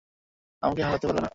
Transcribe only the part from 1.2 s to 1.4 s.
না!